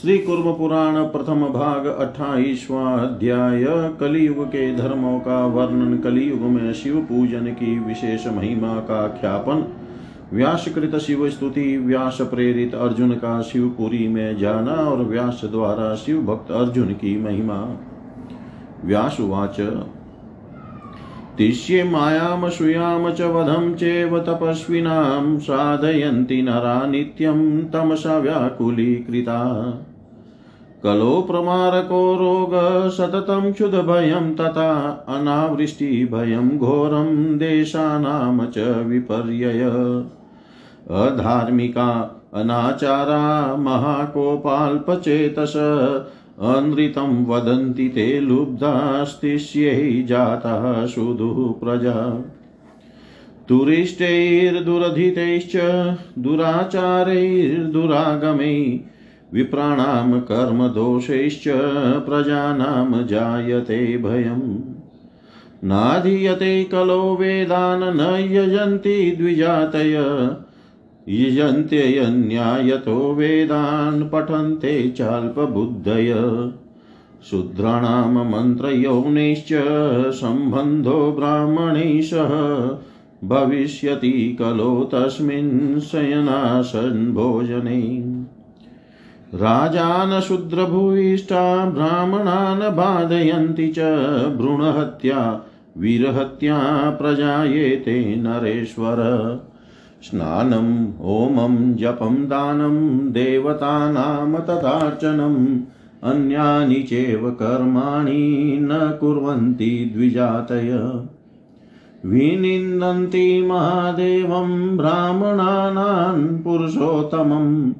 श्री 0.00 0.18
कुर्म 0.18 0.52
पुराण 0.52 1.04
प्रथम 1.04 1.40
भाग 1.40 1.86
अट्ठाईसवा 1.86 2.94
अध्याय 2.94 3.64
कलियुग 4.00 4.46
के 4.46 4.76
धर्मों 4.76 5.20
का 5.20 5.46
वर्णन। 5.46 5.98
कलियुग 5.98 6.40
में 6.40 6.72
शिव 6.72 6.96
पूजन 6.96 7.46
की 7.46 7.78
विशेष 7.78 8.26
महिमा 8.26 8.74
का 8.80 9.08
ख्यापन। 9.20 9.64
व्यासकृत 10.32 10.96
शिव 10.96 11.30
स्तुति, 11.30 11.76
व्यास 11.76 12.18
प्रेरित 12.20 12.74
अर्जुन 12.74 13.10
का 13.10 13.42
शिवपुरी 13.42 14.08
में 14.08 14.38
जाना 14.38 14.72
और 14.72 14.98
व्यास 14.98 15.40
द्वारा 15.44 15.94
शिव 15.94 16.22
भक्त 16.22 16.50
अर्जुन 16.50 16.88
की 16.92 17.24
महिमा। 17.24 17.78
व्यासुवाच। 18.84 19.60
मायामसूयाम 21.84 23.10
च 23.12 23.20
वधं 23.20 23.74
चेव 23.74 24.18
तपस्विनां 24.18 25.38
साधयन्ति 25.38 26.42
नरा 26.42 26.86
नित्यं 26.86 27.64
तमसा 27.64 28.18
व्याकुलीकृता। 28.18 29.70
कलो 30.82 31.22
प्रमारको 31.30 32.14
रोग 32.14 32.50
सततं 32.90 33.52
क्षुधभयं 33.52 34.34
तथा 34.34 35.04
अनावृष्टिभयं 35.08 36.58
घोरं 36.58 37.38
देशानां 37.38 38.46
च 38.46 38.58
विपर्यय। 38.86 39.64
अधार्मिका, 40.90 42.20
अनाचारा, 42.34 43.56
महाकोपाल्पचेतस 43.56 45.52
अनृतं 46.40 47.26
वदन्ति 47.26 47.88
ते 47.88 48.20
लुब्धास्तिष्यै 48.20 50.02
जातः 50.02 50.86
सुदुः 50.86 51.60
प्रजा। 51.60 52.24
तुरिष्टैर्दुरधितैश्च, 53.48 55.52
दुराचारैर्दुरागमै, 56.18 58.80
विप्राणां 59.32 60.20
कर्मदोषैश्च 60.20 61.44
प्रजानां 62.06 63.06
जायते 63.06 63.98
भयम्। 63.98 64.58
नाधीयते 65.64 66.64
कलो 66.64 67.18
वेदान् 67.20 67.82
न 67.82 68.28
यजन्ति 68.32 69.10
द्विजातय 69.10 69.96
यजन्त्ययन्यायतो 71.08 73.14
वेदान् 73.14 74.10
पठन्ते 74.10 74.90
चाल्पबुद्धय। 74.90 76.14
शूद्राणां 77.24 78.24
मन्त्रयौनैश्च 78.24 79.48
सम्बन्धो 80.10 81.12
ब्राह्मणैः 81.12 82.02
सह। 82.02 82.30
भविष्यति 83.28 84.36
कलो 84.38 84.90
तस्मिन् 84.94 85.80
शयनासन् 85.80 87.14
भोजने। 87.14 88.14
राजान 89.34 90.20
शूद्रभूयिष्ठा 90.20 91.70
ब्राह्मणान् 91.70 92.76
बाधयन्ति 92.76 93.68
च 93.68 93.78
भ्रूणहत्या, 94.36 95.42
वीरहत्या 95.78 96.90
प्रजायेते 96.90 98.16
नरेश्वर। 98.16 98.96
स्नानं, 100.04 100.92
होमं, 100.98 101.74
जपं, 101.74 102.14
दानं 102.14 102.98
देवतानां 103.12 104.40
तथार्चनम् 104.40 105.58
अन्यानि 106.04 106.74
चैव 106.74 107.30
कर्माणि 107.30 108.58
न 108.62 108.98
कुर्वन्ति 109.00 109.92
द्विजातय। 109.94 110.72
विनिन्दन्ति 112.06 113.46
महादेवं, 113.46 114.76
ब्राह्मणानां 114.76 116.42
पुरुषोत्तमम् 116.42 117.72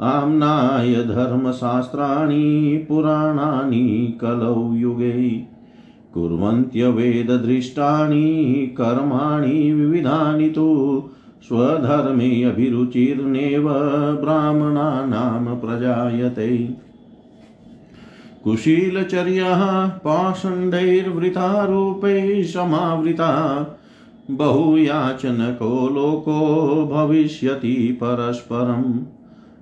आम्नाय 0.00 0.94
धर्मशास्त्राणि, 0.94 2.86
पुराणानि 2.88 4.18
कलौ 4.20 4.72
युगे 4.72 5.28
कुर्वन्त्यवेददृष्टानि, 6.14 7.14
कर्माणि 8.78 9.72
विविधानि 9.72 10.48
तु 10.48 11.02
स्वधर्मे 11.42 12.42
अभिरुचिर्नेव 12.42 13.68
ब्राह्मणानां 14.20 15.56
प्रजायते। 15.56 16.74
कुशीलचर्याः 18.44 19.88
पाषण्डैर्वृतारूपैः 19.88 22.44
समावृता। 22.44 23.62
बहुयाचनको 24.30 25.88
लोको 25.88 26.90
भविष्यति 26.92 27.98
परस्परम्। 28.02 28.94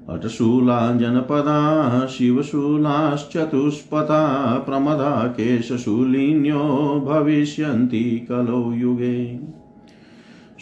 अटशूला 0.08 0.96
जनपदा 0.96 2.06
शिवशूलाश्चतुष्पथा 2.06 4.58
प्रमदा 4.58 5.26
केशशूलिन्यो 5.26 7.04
भविष्यन्ति 7.08 8.26
कलो 8.28 8.72
युगे। 8.72 9.38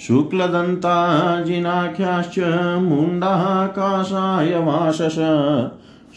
शुक्लदन्ता 0.07 1.41
जिनाख्याश्च 1.41 2.39
मुण्डाः 2.83 3.67
काषाय 3.67 4.59
वाशस 4.59 5.15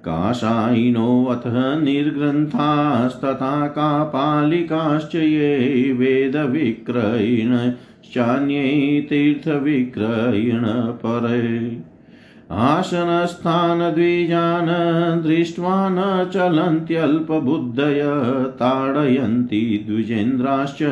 काशायिनोऽथ 0.05 1.45
निर्ग्रन्थास्तथा 1.81 3.51
कापालिकाश्च 3.77 5.15
ये 5.15 5.49
वेदविक्रयिणश्चान्ये 5.99 8.63
तीर्थविक्रयिण 9.09 10.65
परे 11.03 11.43
आसनस्थानद्विजान् 12.51 15.23
दृष्ट्वा 15.23 15.89
न 15.89 16.29
चलन्त्यल्पबुद्धय 16.33 18.03
ताडयन्ति 18.49 19.85
द्विजेन्द्राश्च 19.87 20.83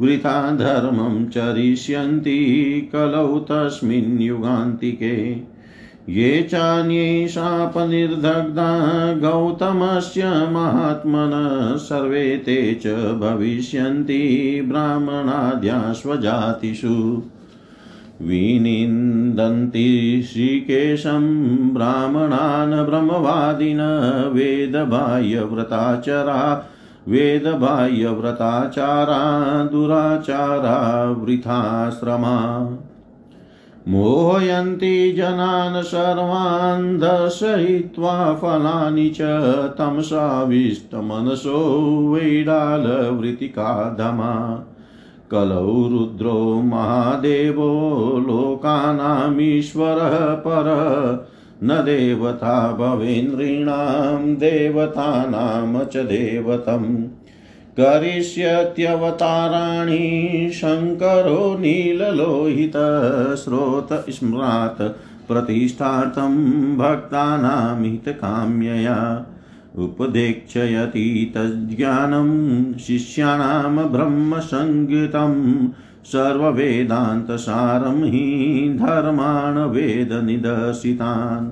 वृथा 0.00 0.56
धर्मं 0.56 1.26
चरिष्यन्ति 1.26 2.90
कलौ 2.92 3.38
तस्मिन् 3.38 4.20
युगान्तिके। 4.20 5.55
ये 6.08 6.42
चान्ये 6.42 7.28
शापनिर्दग्धा 7.28 9.12
गौतमस्य 9.12 10.24
महात्मनः 10.24 11.76
सर्वे 11.76 12.36
ते 12.36 12.74
च 12.74 13.16
भविष्यन्ति 13.20 14.64
ब्राह्मणाद्याश्वजातिषु 14.68 17.22
विनिन्दन्ति 18.22 20.28
श्रीकेशं 20.32 21.74
ब्राह्मणान् 21.74 22.86
ब्रह्मवादिन 22.86 23.78
वेदबाह्यव्रताचरा, 24.32 26.70
वेदबाह्यव्रताचारा, 27.08 29.64
दुराचारा, 29.64 31.10
वृथाश्रमा। 31.10 32.66
मोहयन्ति 33.88 35.12
जनान् 35.12 35.82
सर्वान् 35.82 36.98
दर्शयित्वा 36.98 38.34
फलानि 38.34 39.08
च 39.08 39.18
तमसाविष्टमनसो 39.78 42.10
वैडालवृत्तिकाधमा। 42.14 44.64
कलौ 45.30 45.88
रुद्रो 45.88 46.62
महादेवो 46.64 48.24
लोकानामीश्वरः 48.26 50.34
परः। 50.34 51.26
न 51.64 51.84
देवता 51.84 52.72
भवेन्द्रीणां 52.72 54.34
देवतानां 54.34 55.84
च 55.84 55.96
देवतम्। 55.96 57.25
करिष्यत्यवताराणि 57.78 58.90
शङ्करो 60.54 61.42
नीललोहितस्रोत 61.60 62.30
स्म्रात् 64.16 64.82
प्रतिष्ठार्थं 65.28 66.36
भक्तानां 66.78 67.82
हितकाम्यया 67.82 68.96
उपदेक्षयति 69.84 71.04
तज्ज्ञानं 71.36 72.30
शिष्याणां 72.86 73.86
ब्रह्मसङ्गीतम् 73.92 75.42
सर्ववेदान्तसारं 76.12 77.98
हि 78.12 78.24
धर्मान् 78.80 79.58
वेदनिदर्शितान् 79.70 81.48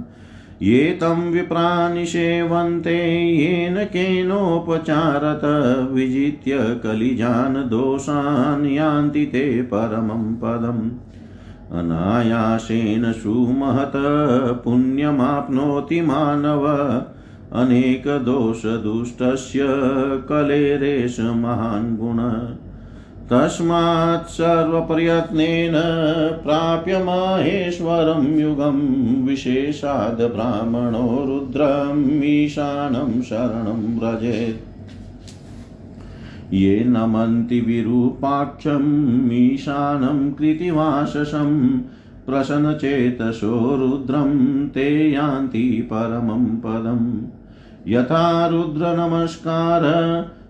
ये 0.65 0.99
तं 1.01 1.31
विप्रानिषेवन्ते, 1.31 3.29
येन 3.29 3.85
केनोपचारत, 3.85 5.93
विजित्य 5.93 6.57
कलिजान् 6.59 7.71
दोषान् 7.71 8.67
यान्ति 8.67 9.27
ते 9.27 9.63
परमं 9.63 10.35
पदम्। 10.35 10.91
अनायासेन 11.79 13.13
सुमहत, 13.13 13.93
पुण्यमाप्नोति 14.65 16.01
मानव। 16.01 17.03
अनेकदोषदुष्टस्य 17.53 19.67
कलेरेश 20.29 21.21
महान् 21.21 21.97
गुण। 21.97 22.17
तस्मात् 23.31 24.31
सर्वप्रयत्नेन 24.31 25.73
प्राप्य 26.45 27.05
माहेश्वरं 27.05 28.39
युगं 28.41 28.79
विशेषाद् 29.27 30.35
ब्राह्मणो 30.35 31.25
रुद्रम् 31.25 32.25
ईशानं 32.25 33.23
शरणं 33.23 33.99
व्रजेत्। 33.99 34.67
ये 36.55 36.85
नमन्ति 36.85 37.61
विरूपाक्षम् 37.61 39.33
ईशानं 39.33 40.33
कृतिवाससं 40.33 41.79
प्रसन्नचेतसो 42.27 43.77
रुद्रं 43.77 44.69
ते 44.69 45.13
यान्ति 45.13 45.89
परमं 45.93 46.45
पदम्। 46.45 47.23
यथा 47.89 48.47
रुद्रनमस्कार 48.47 49.83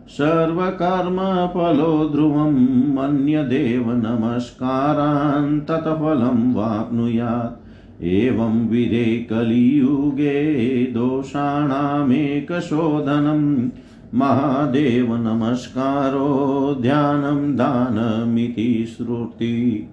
सर्वकर्मफलो 0.09 2.09
ध्रुवम् 2.09 2.99
अन्यदेव 2.99 3.85
नमस्कारान् 3.89 5.61
तत्फलं 5.61 6.55
वाप्नुयात्। 6.55 8.05
एवं 8.05 8.69
विधे 8.69 9.27
कलियुगे 9.31 10.85
दोषाणामेकशोधनम्। 10.85 13.69
महादेव 14.15 15.17
नमस्कारो, 15.17 16.77
ध्यानं 16.81 17.57
दानमिति 17.57 18.95
श्रुति। 18.97 19.89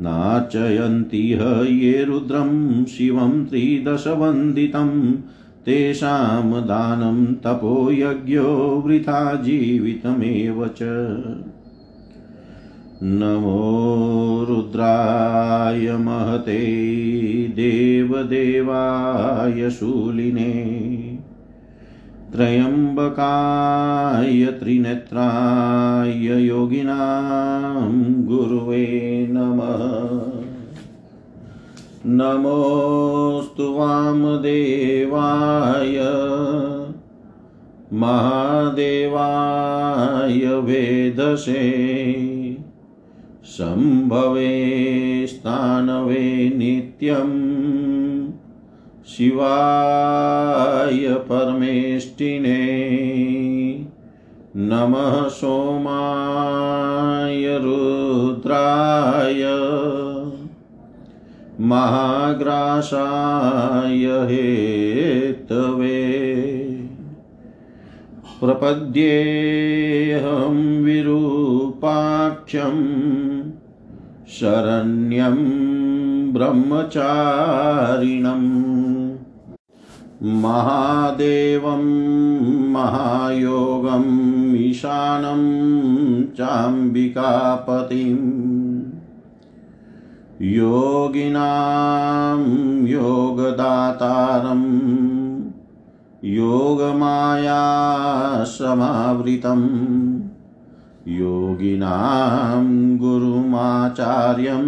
नार्चयन्ति 0.00 1.32
ह 1.32 1.66
ये 1.68 2.04
रुद्रं 2.04 2.84
शिवं 2.84 3.44
त्रिदशवन्दितं, 3.44 5.14
तेषां 5.64 6.52
दानं 6.52 7.34
तपोयज्ञो 7.34 8.82
वृथा 8.86 9.36
जीवितमेव 9.36 10.68
च। 10.68 10.78
नमो 13.02 14.46
रुद्राय 14.48 15.96
महते 15.96 17.48
देवदेवाय 17.48 19.70
शूलिने। 19.70 20.95
त्र्यम्बकाय 22.36 24.46
त्रिनेत्राय 24.46 26.46
योगिनां 26.46 28.24
गुरुवे 28.24 29.28
नमः। 29.30 29.84
नमोऽस्तु 32.06 33.62
वामदेवाय 33.62 35.98
महादेवाय 37.92 40.46
वेदसे 40.46 41.64
सम्भवे 43.44 45.26
स्थानवे 45.26 46.52
नित्यम्। 46.56 48.15
शिवाय 49.08 51.02
परमेष्टिने 51.28 52.62
नमः 54.70 55.14
सोमाय 55.28 57.44
रुद्राय 57.64 59.42
महाग्रासाय 61.68 62.96
हेतवे 64.30 66.00
प्रपद्येऽहं 68.40 68.98
विरूपाक्षं 70.84 72.78
शरण्यं 74.38 75.38
ब्रह्मचारिणम् 76.32 78.48
महादेवं 80.42 81.82
महायोगम् 82.72 84.56
ईशानं 84.58 85.42
चाम्बिकापतिम् 86.38 88.24
योगिनां 90.42 92.40
योगदातारम् 92.88 94.66
योगमायासमावृतम् 96.24 97.26
योगिनां 101.18 102.64
गुरुमाचार्यं 102.98 104.66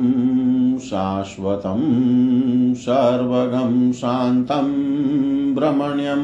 शाश्वतं 0.80 1.82
सर्वगं 2.76 3.92
शान्तं 3.92 4.70
ब्रह्मण्यं 5.56 6.24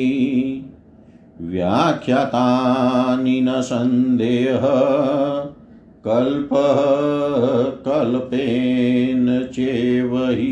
व्याख्यातानि 1.52 3.38
न 3.46 3.48
सन्देह 3.68 4.66
कल्पः 6.06 6.80
कल्पेन 7.86 9.25
चेव 9.54 10.12
हि 10.38 10.50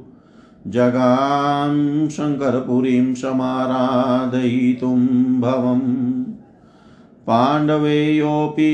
जगां 0.67 2.09
शङ्करपुरीं 2.09 3.15
समाराधयितुं 3.15 5.07
भवम्। 5.41 6.06
पाण्डवेयोऽपि 7.27 8.71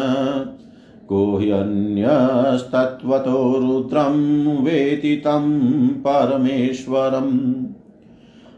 को 1.08 1.38
ह्यन्यस्तत्त्वतो 1.38 3.58
रुद्रं 3.58 4.64
वेति 4.64 5.16
तं 5.16 5.88
परमेश्वरम्। 5.88 7.59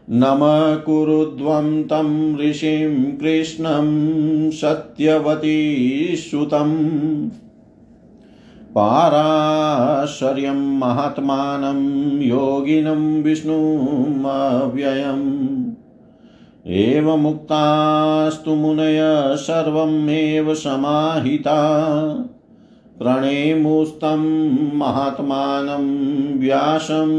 नमः 0.09 0.75
कुरुध्वं 0.75 1.83
तं 1.83 2.37
ऋषिं 2.37 3.17
कृष्णं 3.17 4.51
सत्यवती 4.51 6.15
सुतम् 6.15 7.29
पाराशर्यं 8.75 10.79
महात्मानं 10.79 12.21
योगिनं 12.21 13.23
विष्णुमव्ययम्। 13.23 15.71
एवमुक्तास्तु 16.67 18.55
मुनय 18.55 19.35
सर्वमेव 19.37 20.53
समाहिता। 20.53 21.59
प्रणेमुस्तं 22.99 24.21
महात्मानं 24.77 25.85
व्यासं 26.39 27.09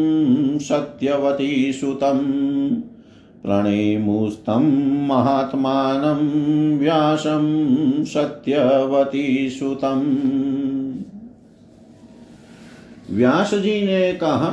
सत्यवती 0.58 1.72
सुतं 1.72 2.18
प्रणेमुस्तं 3.42 4.62
महात्मानं 5.06 6.20
व्यासं 6.78 7.46
सत्यवती 8.04 9.48
व्यास 13.10 13.54
जी 13.54 13.86
ने 13.86 14.12
कहा, 14.12 14.50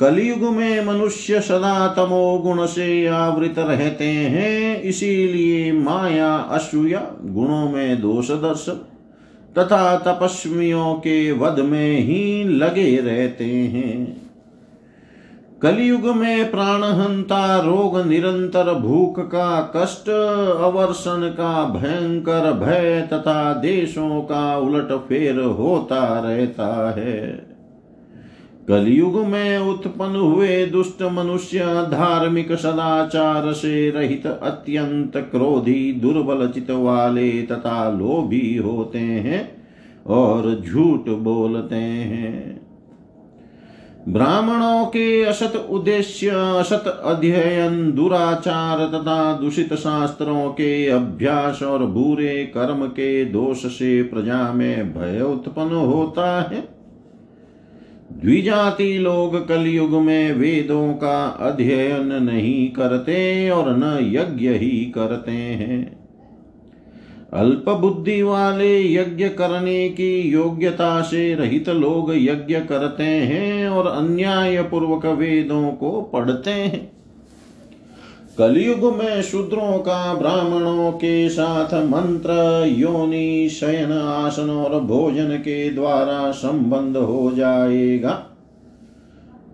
कलयुग 0.00 0.42
में 0.42 0.84
मनुष्य 0.84 1.40
सदा 1.40 1.88
तमो 1.88 2.38
गुण 2.38 2.66
से 2.66 3.06
आवृत 3.06 3.54
रहते 3.58 4.04
हैं, 4.04 4.82
इसीलिए 4.82 5.72
माया 5.72 6.34
असूया 6.34 7.00
गुणों 7.22 7.68
में 7.68 8.00
दोष 8.00 8.30
दर्शन 8.30 8.84
तथा 9.58 9.96
तपस्वियों 9.96 10.94
के 10.94 11.32
वध 11.32 11.60
में 11.60 11.98
ही 11.98 12.44
लगे 12.44 12.96
रहते 12.96 13.44
हैं। 13.44 14.28
कलयुग 15.62 16.06
में 16.06 16.50
प्राणहंता 16.50 17.60
रोग 17.60 18.06
निरंतर 18.06 18.74
भूख 18.74 19.18
का 19.18 19.72
कष्ट, 19.76 20.08
अवर्षण 20.60 21.28
का 21.28 21.64
भयंकर 21.64 22.52
भय 22.52 23.08
तथा 23.12 23.52
देशों 23.52 24.20
का 24.20 24.58
उलट 24.58 24.92
फेर 24.92 25.40
होता 25.40 26.20
रहता 26.20 26.90
है। 26.90 27.47
कलयुग 28.68 29.16
में 29.26 29.58
उत्पन्न 29.58 30.16
हुए 30.16 30.66
दुष्ट 30.66 31.02
मनुष्य 31.02 31.58
धार्मिक 31.92 32.52
सदाचार 32.52 33.52
से 33.52 33.90
रहित 33.90 34.26
अत्यंत 34.26 35.16
क्रोधी, 35.16 35.92
दुर्बल 35.92 36.48
चित 36.48 36.70
वाले 36.70 37.42
तथा 37.42 37.90
लोभी 37.90 38.56
होते 38.56 38.98
हैं 38.98 39.64
और 40.06 40.62
झूठ 40.66 41.08
बोलते 41.08 41.76
हैं। 41.76 42.60
ब्राह्मणों 44.08 44.84
के 44.86 45.22
असत 45.22 45.68
उद्देश्य, 45.70 46.28
असत 46.28 47.02
अध्ययन, 47.04 47.92
दुराचार 47.92 48.78
तथा 48.86 49.32
दूषित 49.32 49.74
शास्त्रों 49.74 50.48
के 50.50 50.86
अभ्यास 50.86 51.62
और 51.62 51.86
बुरे 51.86 52.44
कर्म 52.54 52.86
के 52.86 53.24
दोष 53.24 53.66
से 53.66 54.02
प्रजा 54.02 54.52
में 54.52 54.94
भय 54.94 55.20
उत्पन्न 55.20 55.74
होता 55.74 56.40
है। 56.40 56.77
द्विजाति 58.12 58.98
लोग 58.98 59.48
कलयुग 59.48 59.90
में 59.90 60.32
वेदों 60.32 60.94
का 60.94 61.26
अध्ययन 61.26 62.22
नहीं 62.22 62.68
करते 62.68 63.50
और 63.50 63.76
न 63.76 63.98
यज्ञ 64.02 64.48
ही 64.48 64.92
करते 64.94 65.32
हैं। 65.32 65.98
अल्प 67.32 67.64
बुद्धि 67.68 68.22
वाले 68.22 68.92
यज्ञ 68.92 69.28
करने 69.28 69.88
की 69.88 70.20
योग्यता 70.20 71.02
से 71.02 71.34
रहित 71.34 71.68
लोग 71.68 72.12
यज्ञ 72.16 72.60
करते 72.60 73.04
हैं 73.04 73.68
और 73.68 73.86
अन्याय 73.86 74.62
पूर्वक 74.62 75.06
वेदों 75.06 75.72
को 75.72 76.02
पढ़ते 76.02 76.50
हैं। 76.50 76.97
कलयुग 78.38 78.96
में 78.96 79.22
शूद्रों 79.22 79.78
का, 79.78 80.14
ब्राह्मणों 80.14 80.92
के 80.92 81.28
साथ 81.28 81.74
मंत्र, 81.74 82.30
योनि, 82.78 83.48
शयन 83.48 83.92
आसन 83.92 84.50
और 84.50 84.80
भोजन 84.80 85.26
के 85.26 85.70
द्वारा 85.70 86.30
संबंध 86.30 86.96
हो 86.96 87.32
जाएगा। 87.34 88.26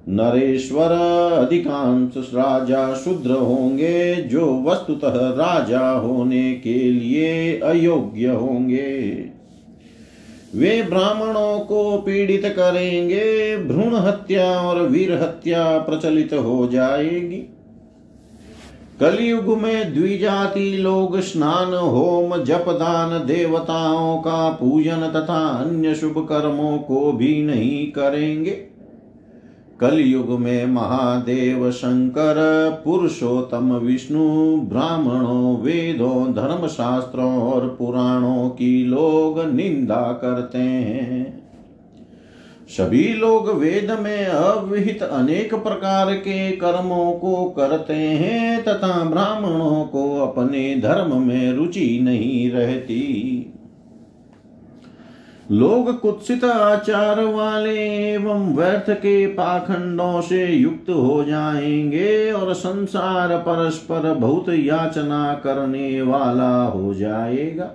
नरेश्वर 0.08 0.92
अधिकांश 1.32 2.30
राजा 2.34 2.94
शूद्र 2.94 3.30
होंगे, 3.30 4.14
जो 4.14 4.64
वस्तुतः 4.66 5.14
राजा 5.14 5.90
होने 5.90 6.52
के 6.52 6.74
लिए 6.74 7.60
अयोग्य 7.60 8.26
होंगे। 8.26 9.24
वे 10.54 10.82
ब्राह्मणों 10.82 11.60
को 11.60 11.98
पीड़ित 11.98 12.42
करेंगे, 12.44 13.56
भ्रूण 13.56 13.94
हत्या 13.94 14.60
और 14.60 14.82
वीर 14.82 15.12
हत्या 15.12 15.78
प्रचलित 15.78 16.32
हो 16.32 16.68
जाएगी। 16.72 17.53
कलयुग 19.00 19.58
में 19.58 19.94
द्विजाति 19.94 20.76
लोग 20.76 21.20
स्नान, 21.20 21.74
होम 21.74 22.44
जप 22.44 22.64
दान 22.68 23.26
देवताओं 23.26 24.18
का 24.18 24.50
पूजन 24.50 25.00
तथा 25.16 25.48
अन्य 25.48 25.94
शुभ 25.94 26.26
कर्मों 26.28 26.78
को 26.78 27.12
भी 27.12 27.42
नहीं 27.42 27.92
करेंगे। 27.92 28.50
कलयुग 29.80 30.40
में 30.40 30.66
महादेव, 30.66 31.70
शंकर, 31.70 32.36
पुरुषोत्तम, 32.84 33.72
विष्णु, 33.72 34.56
ब्राह्मणों, 34.56 35.56
वेदों 35.56 36.34
धर्म 36.34 36.66
शास्त्रों 36.66 37.38
और 37.38 37.76
पुराणों 37.78 38.48
की 38.48 38.84
लोग 38.84 39.54
निंदा 39.54 40.18
करते 40.22 40.58
हैं। 40.58 41.43
सभी 42.76 43.14
लोग 43.14 43.48
वेद 43.50 43.90
में 44.00 44.26
अविहित 44.26 45.02
अनेक 45.02 45.54
प्रकार 45.54 46.14
के 46.14 46.50
कर्मों 46.50 47.12
को 47.12 47.44
करते 47.44 47.94
हैं 47.94 48.62
तथा 48.64 49.04
ब्राह्मणों 49.04 49.84
को 49.84 50.20
अपने 50.20 50.74
धर्म 50.76 51.22
में 51.22 51.52
रुचि 51.52 52.00
नहीं 52.02 52.50
रहती। 52.50 53.50
लोग 55.50 56.00
कुत्सित 56.00 56.44
आचार 56.44 57.20
वाले 57.20 57.78
एवं 58.12 58.56
व्यर्थ 58.56 58.90
के 58.90 59.26
पाखंडों 59.26 60.20
से 60.20 60.46
युक्त 60.46 60.90
हो 60.90 61.24
जाएँगे 61.24 62.32
और 62.32 62.54
संसार 62.54 63.36
परस्पर 63.36 64.14
बहुत 64.14 64.48
याचना 64.48 65.34
करने 65.44 66.02
वाला 66.02 66.64
हो 66.64 66.94
जाएगा। 66.94 67.70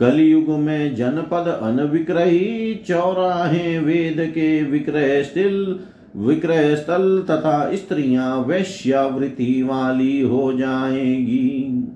कलयुग 0.00 0.48
में 0.48 0.94
जनपद 0.94 1.60
अनविक्रही 1.62 2.74
चौराहे 2.88 3.78
वेद 3.78 4.30
के 4.30 4.62
विक्रय 4.64 5.22
स्थल 5.22 5.80
विक्रय 6.16 6.76
स्थल 6.76 7.24
तथा 7.30 7.74
स्त्रियाँ 7.74 8.38
वैश्यावृत्ति 8.40 9.62
वाली 9.62 10.20
हो 10.20 10.52
जाएगी। 10.52 11.88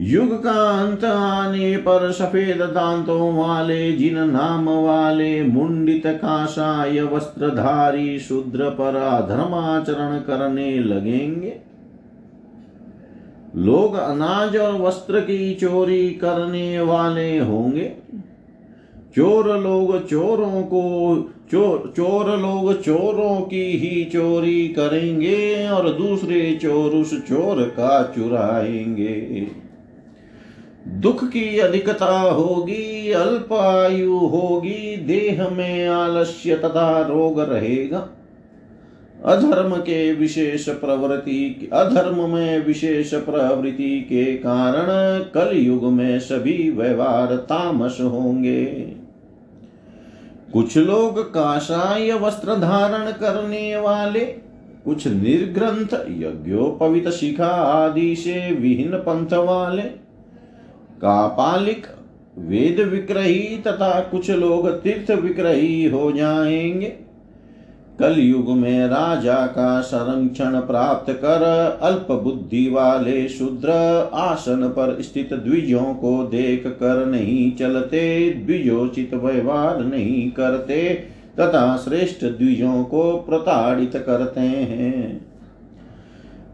युग 0.00 0.44
का 0.44 0.82
अंत 0.82 1.04
आने 1.04 1.76
पर 1.76 2.12
सफ़ेद 2.12 2.58
दांतों 2.60 3.34
वाले, 3.36 3.92
जिन 3.92 4.18
नाम 4.18 4.68
वाले 4.68 5.42
मुंडित 5.42 6.02
काशाय 6.06 7.02
वस्त्रधारी 7.02 8.18
शूद्र 8.18 8.70
पर 8.70 8.96
अधर्माचरण 8.96 10.18
करने 10.18 10.78
लगेंगे। 10.78 11.56
लोग 13.56 13.94
अनाज 13.94 14.56
और 14.56 14.82
वस्त्र 14.82 15.20
की 15.20 15.54
चोरी 15.54 16.10
करने 16.10 16.80
वाले 16.80 17.38
होंगे। 17.38 17.92
चोर 19.16 19.58
लोग 19.58 20.08
चोरों 20.08 20.62
को, 20.62 21.14
चोर 21.50 21.92
चोर 21.96 22.38
लोग 22.38 22.82
चोरों 22.82 23.40
की 23.40 23.62
ही 23.62 24.04
चोरी 24.04 24.68
करेंगे 24.68 25.68
और 25.68 25.90
दूसरे 25.90 26.58
चोर 26.62 26.90
उस 26.90 27.26
चोर 27.28 27.62
का 27.62 28.12
चुराएँगे। 28.16 29.46
दुख 30.88 31.24
की 31.24 31.58
अधिकता 31.58 32.20
होगी, 32.20 33.10
अल्पायु 33.10 34.18
होगी, 34.18 34.96
देह 34.96 35.48
में 35.48 35.88
आलस्य 35.88 36.56
तथा 36.56 37.00
रोग 37.00 37.40
रहेगा। 37.40 38.08
अधर्म 39.26 39.76
के 39.76 40.12
विशेष 40.12 40.68
प्रवृत्ति 40.68 41.70
अधर्म 41.72 42.30
में 42.30 42.66
विशेष 42.66 43.14
प्रवृत्ति 43.14 44.00
के 44.00 44.24
कारण 44.24 44.84
कल 45.24 45.56
युग 45.56 45.84
में 45.84 46.18
सभी 46.18 46.70
व्यवहार 46.70 47.36
तामस 47.36 47.98
होंगे। 48.00 48.64
कुछ 50.52 50.78
लोग 50.78 51.34
काशाय 51.34 52.12
वस्त्र 52.12 52.54
धारण 52.54 53.10
करने 53.10 53.76
वाले, 53.76 54.20
कुछ 54.84 55.06
निर्ग्रंथ, 55.06 56.06
यज्ञोपवित 56.08 57.08
शिखा 57.08 57.46
आदि 57.46 58.16
से 58.16 58.52
विहीन 58.52 58.90
पंथ 58.90 59.32
वाले, 59.32 59.82
कापालिक, 61.02 61.86
वेद 62.38 62.80
विग्रही 62.80 63.58
तथा 63.66 64.00
कुछ 64.00 64.30
लोग 64.30 64.68
तीर्थ 64.68 65.10
विग्रही 65.10 65.84
हो 65.84 66.12
जाएँगे। 66.12 67.05
कल 68.00 68.18
युग 68.18 68.50
में 68.50 68.86
राजा 68.86 69.46
का 69.46 69.80
संरक्षण 69.80 70.60
प्राप्त 70.60 71.12
कर 71.12 71.42
अल्प 71.82 72.06
बुद्धि 72.12 72.70
वाले 72.70 73.28
शूद्र 73.28 73.70
आसन 74.14 74.68
पर 74.68 75.02
स्थित 75.02 75.34
द्विजों 75.34 75.94
को 75.94 76.24
देख 76.24 76.66
कर 76.66 77.06
नहीं 77.06 77.52
चलते, 77.56 78.30
द्विजोचित 78.30 79.14
व्यवहार 79.14 79.84
नहीं 79.84 80.30
करते, 80.30 80.94
तथा 81.40 81.76
श्रेष्ठ 81.76 82.24
द्विजों 82.24 82.84
को 82.84 83.12
प्रताड़ित 83.12 83.92
करते 83.96 84.40
हैं। 84.40 85.26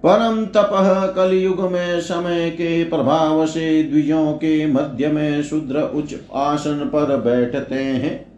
परम 0.07 0.47
तप 0.47 0.71
कलयुग 1.17 1.73
में 1.73 2.01
समय 2.01 2.51
के 2.51 2.85
प्रभाव 2.85 3.47
से 3.47 3.83
द्विजों 3.83 4.33
के 4.33 4.67
मध्य 4.67 5.09
में 5.09 5.43
शूद्र 5.43 5.81
उच्च 5.81 6.15
आसन 6.35 6.91
पर 6.93 7.17
बैठते 7.17 7.75
हैं। 7.75 8.32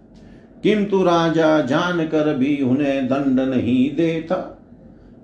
किंतु 0.65 1.03
राजा 1.03 1.61
जानकर 1.61 2.35
भी 2.35 2.57
उन्हें 2.63 3.09
दंड 3.09 3.41
नहीं 3.41 3.95
देता। 3.97 4.51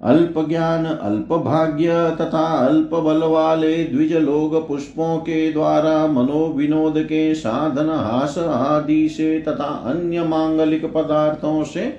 अल्प 0.03 0.35
ज्ञान, 0.49 0.85
अल्प 0.85 1.33
भाग्य 1.33 2.17
तथा 2.21 2.45
अल्प 2.67 2.91
बल 2.95 3.23
वाले 3.23 3.85
द्विज 3.85 4.13
लोग 4.13 4.69
पुष्पों 4.69 5.17
के 5.19 5.53
द्वारा 5.53 6.07
मनोविनोद 6.07 6.95
के 6.99 7.35
साधन, 7.35 7.89
हास 7.91 8.39
आदि 8.39 9.09
से 9.09 9.41
तथा 9.41 9.65
अन्य 9.65 10.25
मांगलिक 10.25 10.85
पदार्थों 10.85 11.65
से 11.65 11.93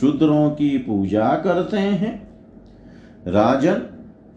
शूद्रों 0.00 0.50
की 0.50 0.78
पूजा 0.78 1.28
करते 1.44 1.76
हैं। 1.76 2.28
राजन 3.26 3.82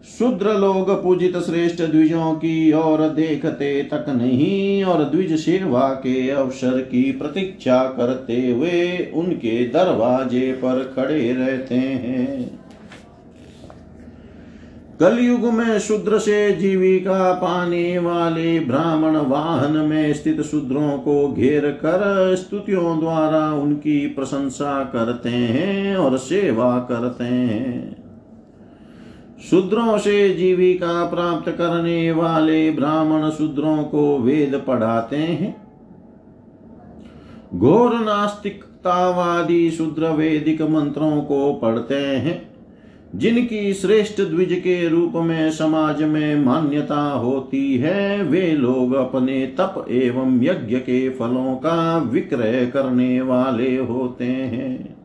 शूद्र 0.04 0.52
लोग 0.52 0.90
पूजित 1.02 1.36
श्रेष्ठ 1.36 1.82
द्विजों 1.82 2.32
की 2.34 2.72
ओर 2.72 3.08
देखते 3.08 3.82
तक 3.82 4.04
नहीं 4.08 4.84
और 4.84 5.04
द्विज 5.04 5.38
सेवा 5.40 5.88
के 5.88 6.30
अवसर 6.30 6.80
की 6.80 7.02
प्रतीक्षा 7.12 7.84
करते 7.84 8.50
हुए 8.50 9.12
उनके 9.14 9.64
दरवाजे 9.66 10.52
पर 10.52 10.82
खड़े 10.96 11.32
रहते 11.32 11.74
हैं। 11.74 12.60
कलयुग 15.00 15.44
में 15.44 15.78
शूद्र 15.78 16.18
से 16.18 16.50
जीविका 16.52 17.32
पाने 17.32 17.98
वाले 17.98 18.60
ब्राह्मण 18.60 19.16
वाहन 19.16 19.76
में 19.76 20.12
स्थित 20.14 20.40
शूद्रों 20.42 20.98
को 20.98 21.32
घेर 21.32 21.66
कर 21.66 22.34
स्तुतियों 22.36 22.98
द्वारा 23.00 23.52
उनकी 23.52 24.06
प्रशंसा 24.06 24.84
करते 24.84 25.28
हैं 25.28 25.96
और 25.96 26.18
सेवा 26.18 26.78
करते 26.78 27.24
हैं। 27.24 28.01
शूद्रों 29.50 29.98
से 29.98 30.34
जीविका 30.34 31.04
प्राप्त 31.04 31.50
करने 31.50 32.12
वाले 32.12 32.70
ब्राह्मण 32.70 33.30
शूद्रों 33.30 33.84
को 33.84 34.18
वेद 34.18 34.62
पढ़ाते 34.66 35.16
हैं। 35.16 35.54
घोर 37.54 37.94
नास्तिकतावादी 37.94 39.70
शूद्र 39.70 40.08
वेदिक 40.08 40.62
मंत्रों 40.62 41.20
को 41.22 41.52
पढ़ते 41.52 41.94
हैं, 41.94 42.52
जिनकी 43.14 43.72
श्रेष्ठ 43.74 44.20
द्विज 44.20 44.52
के 44.52 44.88
रूप 44.88 45.12
में 45.16 45.50
समाज 45.50 46.02
में 46.02 46.44
मान्यता 46.44 47.02
होती 47.10 47.76
है, 47.76 48.22
वे 48.22 48.52
लोग 48.52 48.92
अपने 48.92 49.46
तप 49.46 49.86
एवं 49.90 50.42
यज्ञ 50.42 50.76
के 50.76 51.08
फलों 51.10 51.54
का 51.56 51.98
विक्रय 51.98 52.66
करने 52.66 53.20
वाले 53.20 53.76
होते 53.76 54.24
हैं। 54.24 54.96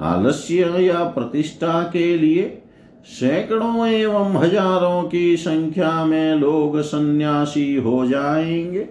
आलस्य 0.00 0.64
या 0.78 1.04
प्रतिष्ठा 1.04 1.82
के 1.82 2.16
लिए 2.18 2.62
सैकड़ों 3.06 3.86
एवं 3.86 4.36
हज़ारों 4.36 5.02
की 5.02 5.36
संख्या 5.36 6.04
में 6.04 6.34
लोग 6.34 6.80
सन्यासी 6.80 7.74
हो 7.74 8.06
जाएँगे। 8.06 8.88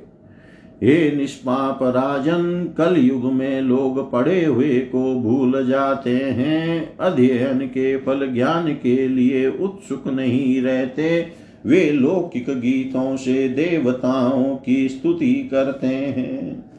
हे 0.84 1.16
निष्पाप 1.16 1.80
राजन 1.84 2.74
कल 2.78 2.98
युग 2.98 3.32
में 3.34 3.62
लोग 3.62 4.12
पढ़े 4.12 4.46
हुए 4.46 4.80
को 4.80 5.16
भूल 5.16 5.66
जाते 5.68 6.16
हैं। 6.16 6.98
अध्ययन 6.98 7.60
के 7.60 7.98
फल 7.98 8.34
ज्ञान 8.34 8.74
के 8.74 9.08
लिए 9.08 9.48
उत्सुक 9.48 10.08
नहीं 10.08 10.62
रहते। 10.62 11.28
वे 11.66 11.92
लौकिक 11.92 12.50
गीतों 12.50 13.18
से 13.18 13.50
देवताओं 13.50 14.56
की 14.56 14.90
स्तुति 14.90 15.34
करते 15.52 15.88
हैं। 15.88 16.75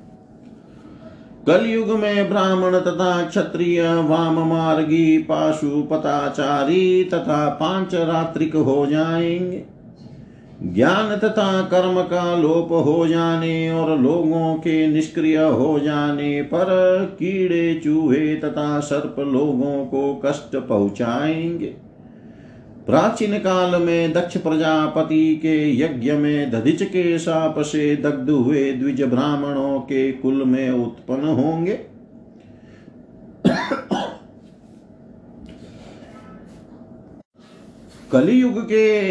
कलयुग 1.46 1.90
में 1.90 2.28
ब्राह्मण 2.28 2.78
तथा 2.78 3.22
क्षत्रिय, 3.22 3.82
वाम 3.94 4.38
मार्गी 4.48 5.18
पताचारी 5.90 7.04
तथा 7.04 7.48
पाँच 7.48 7.94
रात्रिक 7.94 8.56
हो 8.56 8.86
जाएँगे। 8.86 9.64
ज्ञान 10.62 11.16
तथा 11.16 11.62
कर्म 11.62 12.02
का 12.02 12.36
लोप 12.36 12.72
हो 12.86 13.06
जाने 13.08 13.70
और 13.72 13.98
लोगों 13.98 14.54
के 14.54 14.86
निष्क्रिय 14.86 15.38
हो 15.38 15.78
जाने 15.78 16.42
पर 16.42 16.66
कीड़े, 17.14 17.80
चूहे 17.84 18.36
तथा 18.36 18.80
सर्प 18.80 19.16
लोगों 19.18 19.84
को 19.86 20.22
कष्ट 20.24 20.56
पहुंचाएँगे। 20.56 21.74
प्राचीन 22.86 23.38
काल 23.38 23.82
में 23.82 24.12
दक्ष 24.12 24.36
प्रजापति 24.36 25.36
के 25.36 25.56
यज्ञ 25.80 26.12
में 26.12 26.50
दधिच 26.50 26.82
के 26.82 27.18
साप 27.18 27.58
से 27.60 27.96
दग्ध 27.96 28.30
हुए 28.30 28.72
द्विज 28.72 29.02
ब्राह्मणों 29.02 29.80
के 29.80 30.12
कुल 30.12 30.44
में 30.44 30.70
उत्पन्न 30.70 31.28
होंगे। 31.28 31.74
कलियुग 38.12 38.62
के 38.64 39.10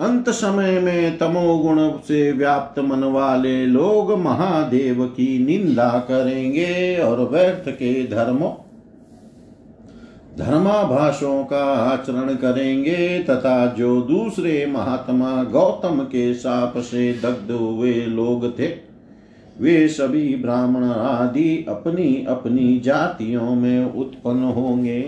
अंत 0.00 0.28
समय 0.30 0.78
में 0.80 1.18
तमोगुण 1.18 1.78
से 2.08 2.30
व्याप्त 2.32 2.78
मन 2.80 3.04
वाले 3.04 3.66
लोग 3.66 4.12
महादेव 4.18 5.04
की 5.06 5.38
निंदा 5.38 5.88
करेंगे 6.08 6.96
और 6.96 7.28
व्यर्थ 7.30 7.68
के 7.68 7.92
धर्मों 8.06 8.50
धर्माभाषों 10.38 11.44
का 11.44 11.64
आचरण 11.64 12.34
करेंगे 12.34 13.18
तथा 13.20 13.66
जो 13.66 14.00
दूसरे 14.02 14.64
महात्मा 14.66 15.42
गौतम 15.44 16.00
के 16.02 16.32
साप 16.34 16.78
से 16.78 17.12
दग्ध 17.14 17.50
हुए 17.50 17.92
लोग 17.92 18.58
थे, 18.58 18.66
वे 19.60 19.86
सभी 19.88 20.34
ब्राह्मण 20.36 20.84
आदि 20.84 21.64
अपनी 21.68 22.24
अपनी 22.28 22.78
जातियों 22.80 23.54
में 23.54 23.92
उत्पन्न 23.94 24.44
होंगे। 24.52 25.00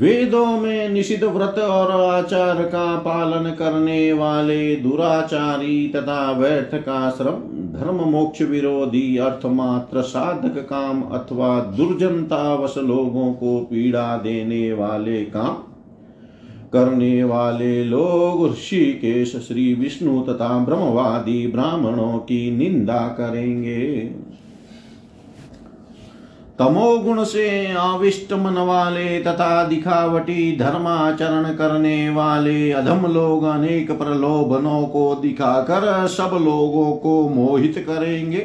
वेदों 0.00 0.46
में 0.46 0.88
निषिद्ध 0.88 1.24
व्रत 1.24 1.58
और 1.58 1.90
आचार 1.90 2.62
का 2.62 2.96
पालन 2.96 3.50
करने 3.50 4.12
वाले 4.12 4.76
दुराचारी 4.76 5.88
तथा 5.88 6.32
व्यर्थ 6.32 6.74
का 6.74 7.10
श्रम 7.10 7.34
धर्म 7.72 7.94
मोक्ष 7.94 8.42
विरोधी 8.42 9.16
अर्थमात्र 9.16 10.02
साधक 10.02 10.58
काम 10.70 11.02
अथवा 11.02 11.60
दुर्जनतावश 11.60 12.74
लोगों 12.78 13.32
को 13.32 13.58
पीड़ा 13.60 14.16
देने 14.16 14.72
वाले 14.72 15.20
काम 15.24 15.54
करने 16.72 17.24
वाले 17.24 17.84
लोग 17.84 18.50
ऋषिकेश, 18.50 19.36
श्री 19.48 19.74
विष्णु 19.74 20.20
तथा 20.20 20.58
ब्रह्मवादी 20.58 21.46
ब्राह्मणों 21.46 22.18
की 22.18 22.50
निंदा 22.56 23.00
करेंगे। 23.20 24.10
तमोगुण 26.58 27.24
से 27.24 27.72
आविष्ट 27.72 28.32
मन 28.32 28.58
वाले 28.58 29.20
तथा 29.20 29.64
दिखावटी 29.64 30.56
धर्माचरण 30.56 31.44
करने 31.54 32.10
वाले 32.10 32.70
अधम 32.72 33.06
लोग 33.06 33.44
अनेक 33.44 33.90
प्रलोभनों 33.90 34.82
को 34.86 35.14
दिखाकर 35.14 36.06
सब 36.06 36.30
लोगों 36.34 36.92
को 36.92 37.28
मोहित 37.28 37.78
करेंगे। 37.78 38.40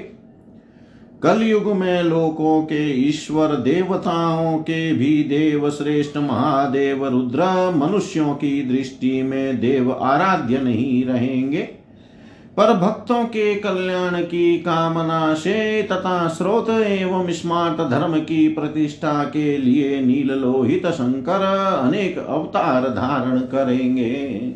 कलयुग 1.23 1.71
में 1.73 2.03
लोकों 2.03 2.61
के 2.61 2.83
ईश्वर 3.01 3.55
देवताओं 3.55 4.57
के 4.57 4.93
भी 4.93 5.23
देव 5.23 5.69
श्रेष्ठ 5.69 6.17
महादेव 6.17 7.07
रुद्र 7.07 7.43
मनुष्यों 7.75 8.33
की 8.33 8.61
दृष्टि 8.61 9.21
में 9.23 9.59
देव 9.59 9.91
आराध्य 9.91 10.57
नहीं 10.57 11.05
रहेंगे। 11.05 11.69
पर 12.57 12.73
भक्तों 12.73 13.23
के 13.25 13.55
कल्याण 13.55 14.21
की 14.21 14.57
कामना 14.57 15.33
से 15.33 15.83
तथा 15.83 16.27
स्रोत 16.27 16.69
एवं 16.69 17.31
स्मार्ट 17.31 17.81
धर्म 17.89 18.19
की 18.19 18.47
प्रतिष्ठा 18.49 19.23
के 19.23 19.57
लिए 19.57 19.99
नील 20.01 20.31
लोहित 20.31 20.87
शंकर 20.87 21.43
अनेक 21.87 22.17
अवतार 22.19 22.87
धारण 22.89 23.39
करेंगे। 23.39 24.53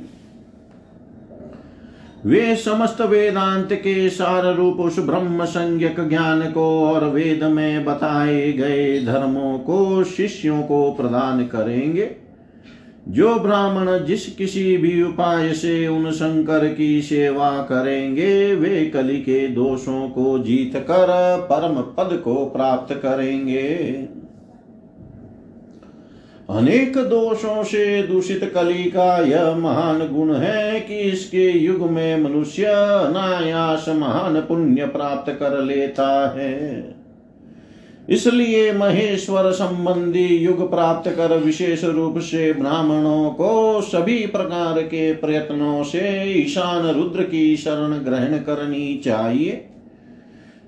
वे 2.25 2.55
समस्त 2.55 3.01
वेदांत 3.01 3.73
के 3.73 4.09
सार 4.09 4.45
रूप 4.55 4.79
उस 4.79 4.99
ब्रह्म 4.99 5.45
संज्ञक 5.45 5.99
ज्ञान 5.99 6.41
को 6.51 6.65
और 6.87 7.05
वेद 7.05 7.43
में 7.43 7.85
बताए 7.85 8.51
गए 8.51 9.01
धर्मों 9.01 9.57
को 9.59 10.03
शिष्यों 10.03 10.61
को 10.63 10.91
प्रदान 10.91 11.43
करेंगे। 11.45 12.09
जो 13.07 13.35
ब्राह्मण 13.35 14.05
जिस 14.05 14.35
किसी 14.35 14.77
भी 14.77 15.03
उपाय 15.03 15.53
से 15.53 15.87
उन 15.87 16.11
शंकर 16.11 16.73
की 16.73 17.01
सेवा 17.01 17.57
करेंगे, 17.57 18.55
वे 18.55 18.85
कली 18.85 19.17
के 19.17 19.47
दोषों 19.47 20.09
को 20.09 20.39
जीत 20.39 20.71
कर 20.75 21.37
परम 21.51 21.81
पद 21.81 22.21
को 22.23 22.45
प्राप्त 22.45 22.93
करेंगे। 22.93 23.77
अनेक 26.49 26.97
दोषों 26.97 27.63
से 27.63 28.03
दूषित 28.03 28.51
कली 28.55 28.83
का 28.83 29.17
यह 29.17 29.55
महान 29.55 29.99
गुण 29.99 30.33
है 30.35 30.79
कि 30.79 30.95
इसके 30.95 31.51
युग 31.51 31.91
में 31.91 32.23
मनुष्य 32.23 32.63
अनायास 32.65 33.85
महान 33.89 34.39
पुण्य 34.41 34.85
प्राप्त 34.85 35.31
कर 35.31 35.63
लेता 35.63 36.35
है। 36.37 37.00
इसलिए 38.09 38.73
महेश्वर 38.73 39.51
संबंधी 39.51 40.25
युग 40.25 40.69
प्राप्त 40.69 41.09
कर 41.09 41.37
विशेष 41.37 41.83
रूप 41.83 42.17
से 42.17 42.53
ब्राह्मणों 42.53 43.29
को 43.29 43.81
सभी 43.81 44.25
प्रकार 44.27 44.81
के 44.81 45.13
प्रयत्नों 45.13 45.83
से 45.83 46.23
ईशान 46.41 46.87
रुद्र 46.87 47.23
की 47.23 47.57
शरण 47.57 47.93
ग्रहण 47.93 48.37
करनी 48.37 49.01
चाहिए। 49.05 49.67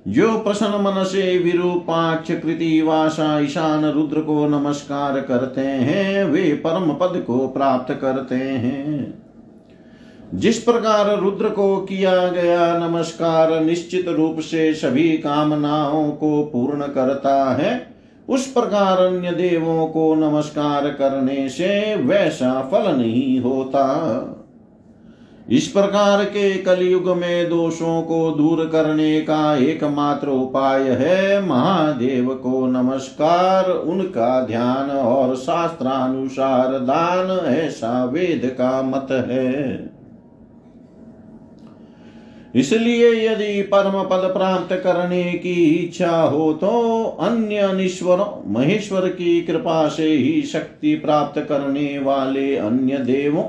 जो 0.07 0.39
प्रसन्न 0.39 0.81
मन 0.81 1.03
से 1.03 1.37
विरूपाक्ष 1.37 2.31
कृति 2.31 2.81
वासा 2.81 3.39
ईशान 3.39 3.85
रुद्र 3.85 4.21
को 4.21 4.47
नमस्कार 4.47 5.21
करते 5.21 5.61
हैं, 5.61 6.23
वे 6.23 6.41
परम 6.41 6.93
पद 6.93 7.23
को 7.27 7.47
प्राप्त 7.47 7.93
करते 8.01 8.35
हैं। 8.35 9.23
जिस 10.33 10.57
प्रकार 10.59 11.19
रुद्र 11.19 11.49
को 11.49 11.77
किया 11.77 12.27
गया 12.27 12.77
नमस्कार 12.77 13.63
निश्चित 13.63 14.07
रूप 14.07 14.39
से 14.39 14.73
सभी 14.73 15.09
कामनाओं 15.09 16.11
को 16.11 16.43
पूर्ण 16.43 16.81
करता 16.81 17.53
है, 17.53 17.87
उस 18.29 18.47
प्रकार 18.47 18.97
अन्य 18.97 19.31
देवों 19.31 19.87
को 19.87 20.15
नमस्कार 20.15 20.89
करने 20.89 21.49
से 21.49 21.95
वैसा 21.95 22.69
फल 22.71 22.95
नहीं 22.95 23.39
होता। 23.39 24.39
इस 25.49 25.67
प्रकार 25.67 26.23
के 26.23 26.53
कलयुग 26.53 27.09
में 27.09 27.49
दोषों 27.49 28.01
को 28.01 28.31
दूर 28.31 28.65
करने 28.65 29.21
का 29.21 29.55
एकमात्र 29.55 30.27
उपाय 30.27 30.81
है 30.81 31.47
महादेव 31.47 32.33
को 32.33 32.67
नमस्कार, 32.67 33.71
उनका 33.71 34.45
ध्यान 34.45 34.89
और 34.89 35.35
शास्त्रानुसार 35.35 36.67
दान, 36.67 37.45
ऐसा 37.45 38.05
वेद 38.05 38.41
का 38.45 38.81
मत 38.81 39.07
है। 39.11 39.92
इसलिए 42.53 43.09
यदि 43.27 43.61
परम 43.61 44.03
पद 44.03 44.27
प्राप्त 44.33 44.73
करने 44.83 45.23
की 45.23 45.53
इच्छा 45.65 46.21
हो 46.21 46.51
तो 46.53 47.03
अन्य 47.21 47.57
अनिश्वरों, 47.57 48.53
महेश्वर 48.53 49.07
की 49.09 49.41
कृपा 49.41 49.87
से 49.87 50.07
ही 50.07 50.41
शक्ति 50.41 50.95
प्राप्त 50.95 51.39
करने 51.41 51.99
वाले 51.99 52.55
अन्य 52.57 52.97
देवों 52.97 53.43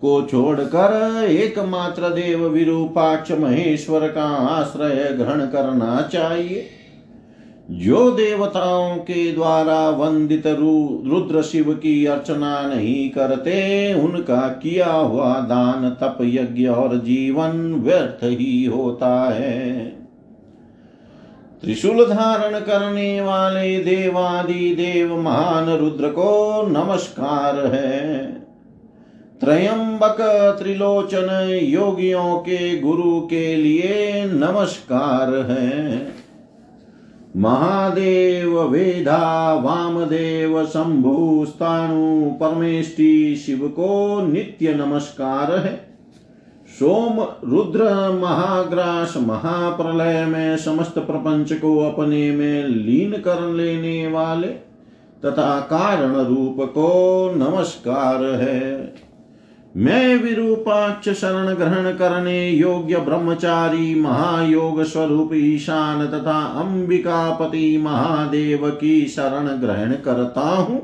को 0.00 0.20
छोड़कर 0.22 1.24
एकमात्र 1.30 2.08
देव 2.10 2.46
विरूपाक्ष 2.46 3.30
महेश्वर 3.32 4.06
का 4.08 4.24
आश्रय 4.50 5.08
ग्रहण 5.12 5.40
करना 5.46 6.00
चाहिए। 6.12 6.68
जो 7.72 8.10
देवताओं 8.10 8.96
के 8.96 9.32
द्वारा 9.32 9.90
वंदित 9.90 10.46
रुद्र 10.46 11.42
शिव 11.42 11.74
की 11.74 12.06
अर्चना 12.06 12.62
नहीं 12.62 13.10
करते, 13.10 13.94
उनका 13.94 14.48
किया 14.48 14.92
हुआ 14.92 15.34
दान 15.34 15.90
तप 16.00 16.18
यज्ञ 16.22 16.66
और 16.66 16.96
जीवन 16.96 17.74
व्यर्थ 17.74 18.24
ही 18.24 18.64
होता 18.64 19.30
है। 19.30 19.88
त्रिशूल 21.62 22.04
धारण 22.04 22.58
करने 22.58 23.20
वाले 23.20 23.78
देवादि 23.78 24.74
देव 24.74 25.20
महान 25.20 25.70
रुद्र 25.70 26.08
को 26.08 26.62
नमस्कार 26.66 27.66
है। 27.66 28.32
त्रयंबक 29.40 30.16
त्रिलोचन 30.62 31.60
योगियों 31.62 32.36
के 32.36 32.78
गुरु 32.78 33.20
के 33.20 33.56
लिए 33.56 34.24
नमस्कार 34.24 35.34
है। 35.34 36.21
महादेव 37.36 38.62
वेदा 38.62 39.54
वामदेव 39.54 40.64
शंभु 40.64 41.44
स्थाणु 41.48 42.30
परमेष्टि 42.30 43.36
शिव 43.36 43.68
को 43.68 44.20
नित्य 44.26 44.74
नमस्कार 44.74 45.52
है। 45.52 45.98
सोम, 46.78 47.20
रुद्र, 47.50 47.84
महाग्रास, 48.22 49.14
महाप्रलय 49.16 50.26
में 50.26 50.56
समस्त 50.56 50.98
प्रपंच 50.98 51.52
को 51.52 51.78
अपने 51.78 52.30
में 52.30 52.68
लीन 52.68 53.12
कर 53.12 53.40
लेने 53.40 54.06
वाले 54.06 54.48
तथा 55.24 55.60
कारण 55.60 56.14
रूप 56.14 56.56
को 56.60 57.32
नमस्कार 57.36 58.24
है। 58.24 58.81
मैं 59.76 60.16
विरूपाक्ष 60.16 61.08
शरण 61.08 61.54
ग्रहण 61.54 61.92
करने 61.92 62.50
योग्य 62.50 62.96
ब्रह्मचारी 62.96 63.94
महायोग 63.94 64.82
स्वरूप 64.82 65.30
ईशान 65.34 66.06
तथा 66.06 66.40
अंबिकापति 66.60 67.78
महादेव 67.78 68.70
की 68.70 69.06
शरण 69.06 69.46
ग्रहण 69.60 69.92
करता 69.92 70.40
हूँ। 70.40 70.80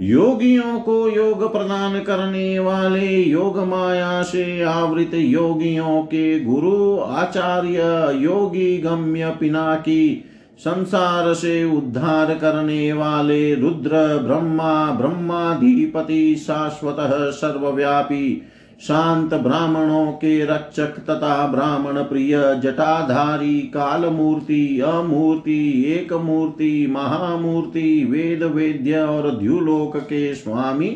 योगियों 0.00 0.80
को 0.80 1.08
योग 1.08 1.52
प्रदान 1.52 2.00
करने 2.00 2.58
वाले 2.58 3.08
योग 3.22 3.58
माया 3.58 4.22
से 4.22 4.62
आवृत 4.62 5.14
योगियों 5.14 6.02
के 6.02 6.40
गुरु 6.40 7.00
आचार्य 7.00 7.78
योगी 8.22 8.78
गम्य 8.78 9.36
पिनाकी 9.40 10.24
संसार 10.58 11.34
से 11.34 11.64
उद्धार 11.64 12.34
करने 12.34 12.92
वाले 12.92 13.54
रुद्र, 13.54 14.22
ब्रह्मा, 14.26 14.90
ब्रह्माधिपति 14.90 16.36
शाश्वत 16.36 16.96
सर्वव्यापी, 17.34 18.42
शांत 18.80 19.34
ब्राह्मणों 19.34 20.06
के 20.06 20.44
रक्षक 20.44 20.98
तथा 20.98 21.46
ब्राह्मण 21.46 22.02
प्रिय, 22.02 22.60
जटाधारी, 22.62 23.60
कालमूर्ति, 23.60 24.80
अमूर्ति 24.80 25.84
एक 25.86 26.12
मूर्ति 26.12 26.86
महामूर्ति 26.90 28.04
वेद 28.04 28.42
वेद्य 28.42 28.98
और 28.98 29.30
द्युलोक 29.30 29.96
के 29.96 30.34
स्वामी, 30.34 30.88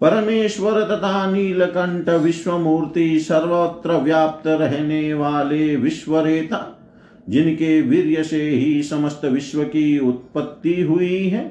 परमेश्वर 0.00 0.80
तथा 0.80 1.30
नीलकंठ 1.30 2.08
विश्वमूर्ति, 2.08 3.20
सर्वत्र 3.20 3.92
व्याप्त 3.92 4.46
रहने 4.46 5.14
वाले 5.14 5.76
विश्वरेता। 5.76 6.79
जिनके 7.28 7.82
वीर्य 7.82 8.24
से 8.24 8.42
ही 8.42 8.82
समस्त 8.82 9.24
विश्व 9.24 9.62
की 9.64 9.98
उत्पत्ति 9.98 10.80
हुई 10.82 11.28
है। 11.28 11.44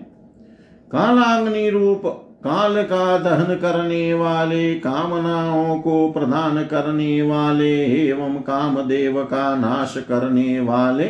कालाग्नि 0.92 1.70
रूप, 1.70 2.02
काल 2.44 2.84
का 2.84 3.18
दहन 3.18 3.56
करने 3.56 4.14
वाले, 4.14 4.74
कामनाओं 4.76 5.80
को 5.80 6.12
प्रदान 6.12 6.64
करने 6.64 7.22
वाले 7.22 7.86
एवं 8.08 8.36
कामदेव 8.36 9.24
का 9.24 9.56
नाश 9.56 9.96
करने 9.98 10.60
वाले, 10.60 11.08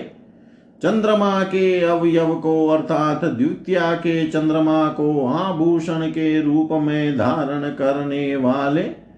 चंद्रमा 0.83 1.43
के 1.43 1.81
अवयव 1.81 2.35
को 2.35 2.67
अर्थात 2.67 3.25
द्वितीया 3.25 3.93
के 3.93 4.27
चंद्रमा 4.27 4.87
को 4.87 5.25
आभूषण 5.27 6.07
के 6.07 6.41
रूप 6.41 6.69
में 6.71 7.17
धारण 7.17 7.69
करने 7.69 8.35
वाले 8.35 9.08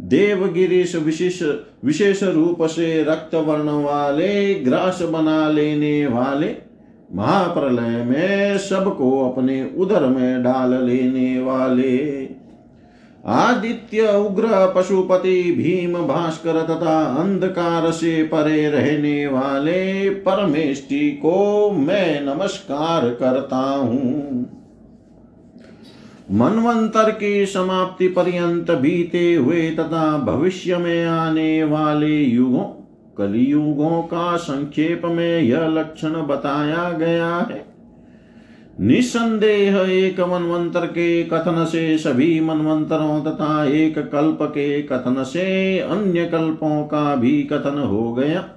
देवगिरीश 0.00 0.96
विशेष 0.96 1.42
विशेष 1.84 2.22
रूप 2.22 2.62
से 2.62 3.04
रक्त 3.04 3.34
वर्ण 3.34 3.84
वाले 3.84 4.54
ग्रास 4.54 5.02
बना 5.02 5.50
लेने 5.50 6.06
वाले 6.06 6.54
महाप्रलय 7.14 8.04
में 8.04 8.58
सबको 8.58 9.30
अपने 9.30 9.70
उदर 9.78 10.06
में 10.06 10.42
डाल 10.42 10.84
लेने 10.84 11.40
वाले। 11.40 12.28
आदित्य, 13.26 14.00
उग्र, 14.16 14.72
पशुपति, 14.76 15.42
भीम, 15.42 15.92
भास्कर 15.92 16.62
तथा 16.62 17.02
अंधकार 17.02 17.90
से 17.90 18.22
परे 18.22 18.68
रहने 18.68 19.26
वाले 19.26 20.10
परमेष्टि 20.10 21.10
को 21.10 21.70
मैं 21.70 22.20
नमस्कार 22.20 23.08
करता 23.08 23.56
हूँ। 23.56 24.39
मनवंतर 26.32 27.10
की 27.10 27.46
समाप्ति 27.46 28.08
पर्यंत 28.08 28.70
बीते 28.70 29.34
हुए 29.34 29.70
तथा 29.70 30.18
भविष्य 30.18 30.76
में 30.76 31.04
आने 31.04 31.64
वाले 31.64 32.22
युगों, 32.22 32.64
कलियुगों 33.18 34.02
का 34.02 34.36
संक्षेप 34.36 35.02
में 35.04 35.40
यह 35.40 35.66
लक्षण 35.66 36.08
बताया 36.08 36.90
गया 36.90 37.36
है। 37.36 37.64
निसंदेह 38.80 39.76
एक 39.78 40.20
मनवंतर 40.20 40.86
के 40.86 41.22
कथन 41.22 41.64
से 41.64 41.98
सभी 41.98 42.40
मनवंतरों 42.40 43.20
तथा 43.20 43.64
एक 43.64 43.98
कल्प 43.98 44.38
के 44.42 44.82
कथन 44.82 45.22
से 45.22 45.78
अन्य 45.78 46.26
कल्पों 46.26 46.84
का 46.84 47.16
भी 47.16 47.42
कथन 47.42 47.78
हो 47.78 48.12
गया। 48.12 48.48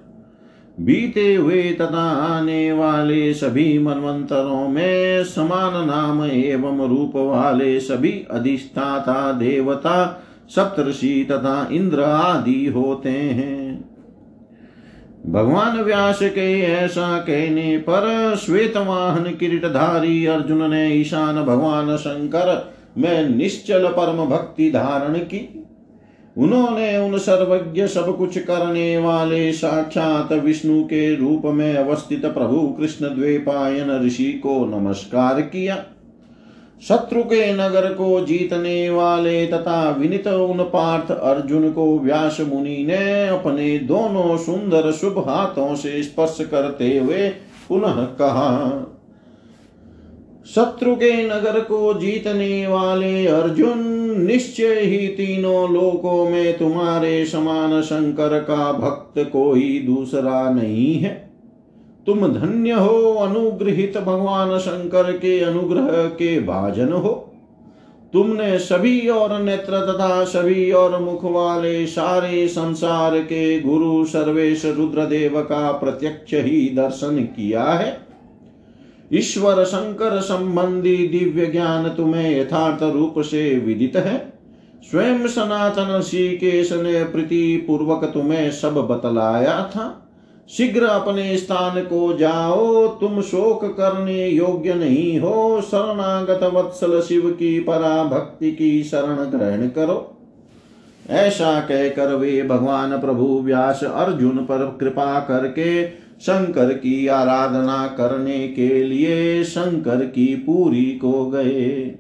बीते 0.80 1.36
हुए 1.36 1.64
तथा 1.64 2.04
आने 2.10 2.72
वाले 2.74 3.34
सभी 3.34 3.80
मनवंतरों 3.80 4.68
में 4.68 5.24
समान 5.24 5.88
नाम 5.88 6.24
एवं 6.26 6.90
रूप 6.90 7.12
वाले 7.16 7.80
सभी 7.80 8.26
अधिष्ठाता, 8.32 9.32
देवता 9.32 10.24
सप्तषि 10.50 11.28
तथा 11.32 11.68
इंद्र 11.72 12.02
आदि 12.02 12.66
होते 12.66 13.10
हैं। 13.10 13.90
भगवान 15.28 15.82
व्यास 15.82 16.20
के 16.22 16.62
ऐसा 16.62 17.18
कहने 17.18 17.78
पर 17.78 18.36
श्वेत 18.36 18.78
वाहन 18.78 19.24
किरीटधारी 19.24 20.26
अर्जुन 20.26 20.70
ने 20.72 20.90
ईशान 20.90 21.44
भगवान 21.46 21.98
शंकर 21.98 22.74
में 22.98 23.30
निश्चल 23.30 23.88
परम 23.88 24.26
भक्ति 24.26 24.72
धारण 24.72 25.18
की। 25.20 25.63
उन्होंने 26.38 26.98
उन 26.98 27.18
सर्वज्ञ 27.18 27.86
सब 27.88 28.18
कुछ 28.18 28.38
करने 28.38 28.98
वाले 28.98 29.52
साक्षात 29.54 30.32
विष्णु 30.34 30.84
के 30.84 31.16
रूप 31.16 31.42
में 31.46 31.76
अवस्थित 31.76 32.26
प्रभु 32.26 32.68
कृष्ण 32.70 33.16
द्वेपायन 33.16 33.92
ऋषि 34.06 34.32
को 34.44 34.66
नमस्कार 34.66 35.42
किया। 35.42 35.76
शत्रु 36.84 37.24
के 37.24 37.54
नगर 37.54 37.94
को 37.94 38.20
जीतने 38.26 38.90
वाले 38.90 39.46
तथा 39.48 39.90
विनित 39.90 40.28
उन 40.28 40.64
पार्थ 40.64 41.12
अर्जुन 41.12 41.72
को 41.72 42.00
व्यास 42.00 42.38
मुनि 42.42 42.84
ने 42.88 43.28
अपने 43.28 43.78
दोनों 43.80 44.38
सुंदर 44.38 44.92
शुभ 44.92 45.20
हाथों 45.20 45.76
से 45.76 46.02
स्पर्श 46.04 46.38
करते 46.52 46.98
हुए 46.98 47.30
पुनः 47.70 48.04
कहा, 48.16 48.50
शत्रु 50.46 50.96
के 50.96 51.12
नगर 51.28 51.60
को 51.60 51.94
जीतने 51.94 52.68
वाले 52.68 53.26
अर्जुन 53.28 54.03
निश्चय 54.18 54.80
ही 54.80 55.08
तीनों 55.08 55.74
लोकों 55.74 56.30
में 56.30 56.58
तुम्हारे 56.58 57.26
समान 57.26 57.82
शंकर 57.82 58.40
का 58.40 58.72
भक्त 58.72 59.30
कोई 59.34 59.80
दूसरा 59.80 60.50
नहीं 60.50 60.96
है। 60.96 61.30
तुम 62.06 62.28
धन्य 62.28 62.72
हो, 62.72 63.14
अनुग्रहित 63.14 63.98
भगवान 63.98 64.58
शंकर 64.58 65.12
के 65.12 65.40
अनुग्रह 65.40 66.08
के 66.08 66.40
भाजन 66.40 66.94
हो। 66.94 67.30
तुमने 68.14 68.60
सभी 68.60 69.10
और 69.10 69.42
नेत्र 69.42 69.94
तथा 69.94 70.24
सभी 70.24 70.72
और 70.72 71.02
मुख 71.02 71.24
वाले 71.24 71.86
सारे 71.88 72.48
संसार 72.48 73.20
के 73.20 73.60
गुरु 73.60 74.06
सर्वेश 74.06 74.66
रुद्रदेव 74.66 75.42
का 75.42 75.72
प्रत्यक्ष 75.72 76.34
ही 76.34 76.70
दर्शन 76.76 77.20
किया 77.20 77.64
है। 77.64 78.13
ईश्वर 79.14 79.64
शंकर 79.64 80.22
संबंधी 80.22 80.96
दिव्य 80.96 81.46
ज्ञान 81.46 81.90
तुम्हें 81.90 82.42
यथार्थ 82.42 82.84
रूप 82.84 83.14
से 83.18 83.60
विदित 83.60 83.96
है। 83.96 84.34
स्वयं 84.92 85.28
सनातन 85.28 85.98
ऋषिकेश 86.00 86.74
ने 86.74 87.04
प्रीति 87.04 87.66
पूर्वक 87.68 88.12
तुम्हें 88.14 88.52
सब 88.52 88.74
बतलाया 88.74 89.64
था। 89.64 90.00
शीघ्र 90.50 90.84
अपने 90.84 91.38
स्थान 91.38 91.82
को 91.82 92.18
जाओ, 92.18 92.88
तुम 92.88 93.22
शोक 93.22 93.66
करने 93.66 94.28
योग्य 94.28 94.74
नहीं 94.74 95.20
हो। 95.20 95.62
शरणागत 95.62 96.44
वत्सल 96.44 97.02
शिव 97.02 97.32
की 97.40 97.60
परा 97.60 98.04
भक्ति 98.04 98.52
की 98.52 98.84
शरण 98.84 99.16
ग्रहण 99.16 99.68
करो। 99.68 100.18
ऐसा 101.10 101.60
कहकर 101.60 102.16
वे 102.16 102.44
भगवान 102.44 103.02
प्रभु 103.02 103.42
व्यास 103.44 103.84
अर्जुन 103.84 104.38
पर 104.38 104.78
कृपा 104.80 105.20
करके 105.20 106.03
शंकर 106.24 106.74
की 106.74 107.08
आराधना 107.08 107.88
करने 107.88 108.48
के 108.48 108.84
लिए 108.84 109.44
शंकर 109.44 110.06
की 110.06 110.36
पूरी 110.36 110.86
को 110.86 111.26
गए। 111.26 111.96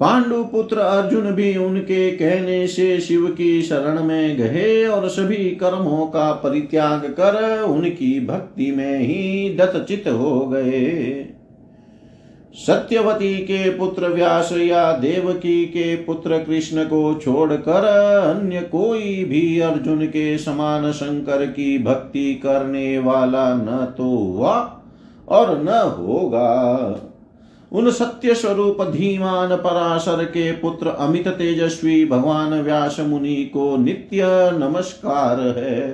पांडु 0.00 0.44
पुत्र 0.44 0.78
अर्जुन 0.78 1.30
भी 1.30 1.56
उनके 1.56 2.10
कहने 2.10 2.66
से 2.66 3.00
शिव 3.00 3.26
की 3.26 3.62
शरण 3.62 4.02
में 4.02 4.36
गए 4.36 4.86
और 4.86 5.08
सभी 5.08 5.50
कर्मों 5.50 6.06
का 6.06 6.32
परित्याग 6.32 7.00
कर 7.00 7.62
उनकी 7.62 8.26
भक्ति 8.26 8.70
में 8.72 8.98
ही 8.98 9.54
दत्तचित 9.54 10.04
हो 10.08 10.46
गए। 10.46 11.33
सत्यवती 12.54 13.34
के 13.36 13.70
पुत्र 13.70 14.08
व्यास 14.08 14.52
या 14.52 14.92
देवकी 14.92 15.64
के 15.66 15.96
पुत्र 15.96 16.38
कृष्ण 16.38 16.84
को 16.84 17.14
छोड़कर 17.14 17.84
अन्य 18.36 18.60
कोई 18.60 19.24
भी 19.24 19.60
अर्जुन 19.60 20.06
के 20.06 20.38
समान 20.38 20.92
शंकर 20.92 21.46
की 21.46 21.78
भक्ति 21.78 22.34
करने 22.34 22.98
वाला 22.98 23.54
न 23.54 23.94
तो 23.98 24.04
हुआ 24.04 24.82
और 25.28 25.62
न 25.62 25.68
होगा। 25.68 27.00
उन 27.72 27.90
सत्य 27.90 28.34
स्वरूप 28.34 28.82
धीमान 28.82 29.56
पराशर 29.56 30.24
के 30.24 30.52
पुत्र 30.52 30.88
अमित 30.88 31.28
तेजस्वी 31.28 32.04
भगवान 32.04 32.60
व्यास 32.62 32.96
मुनि 33.00 33.34
को 33.54 33.76
नित्य 33.76 34.22
नमस्कार 34.54 35.40
है। 35.40 35.90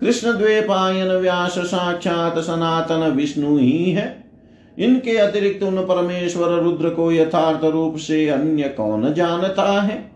कृष्ण 0.00 0.32
द्वेपायन 0.32 1.12
व्यास 1.12 1.58
साक्षात 1.58 2.38
सनातन 2.38 3.12
विष्णु 3.16 3.56
ही 3.58 3.90
है। 3.90 4.29
इनके 4.80 5.16
अतिरिक्त 5.16 5.62
उन 5.62 5.76
परमेश्वर 5.76 6.48
रुद्र 6.48 6.90
को 6.90 7.12
यथार्थ 7.12 7.64
रूप 7.64 7.96
से 7.96 8.28
अन्य 8.28 8.62
कौन 8.62 9.14
जानता 9.14 9.80
है? 9.80 10.10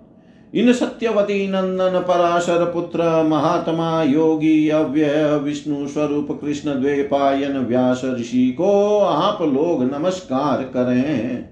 इन 0.54 0.72
सत्यवती 0.72 1.48
नंदन 1.48 2.04
पराशर 2.08 2.64
पुत्र 2.64 3.22
महात्मा 3.22 4.02
योगी 4.02 4.68
अव्यय 4.68 5.36
विष्णु 5.36 5.88
स्वरूप 5.88 6.38
कृष्ण 6.40 6.80
द्वेपायन 6.80 7.58
व्यास 7.58 8.02
ऋषि 8.04 8.52
को 8.52 8.98
आप 8.98 9.42
लोग 9.42 9.94
नमस्कार 9.94 10.62
करें। 10.62 11.48